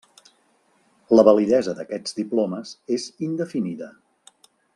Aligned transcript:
La 1.17 1.25
validesa 1.27 1.75
d'aquests 1.81 2.17
diplomes 2.21 2.73
és 2.99 3.07
indefinida. 3.29 3.93